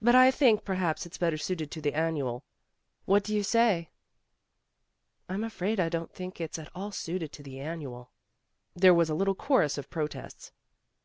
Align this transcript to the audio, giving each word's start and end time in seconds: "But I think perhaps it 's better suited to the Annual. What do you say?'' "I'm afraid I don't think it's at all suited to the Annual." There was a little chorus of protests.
"But 0.00 0.14
I 0.14 0.30
think 0.30 0.64
perhaps 0.64 1.04
it 1.04 1.14
's 1.14 1.18
better 1.18 1.36
suited 1.36 1.72
to 1.72 1.80
the 1.80 1.94
Annual. 1.94 2.44
What 3.06 3.24
do 3.24 3.34
you 3.34 3.42
say?'' 3.42 3.90
"I'm 5.28 5.42
afraid 5.42 5.80
I 5.80 5.88
don't 5.88 6.12
think 6.12 6.40
it's 6.40 6.60
at 6.60 6.70
all 6.76 6.92
suited 6.92 7.32
to 7.32 7.42
the 7.42 7.58
Annual." 7.58 8.12
There 8.76 8.94
was 8.94 9.10
a 9.10 9.16
little 9.16 9.34
chorus 9.34 9.76
of 9.76 9.90
protests. 9.90 10.52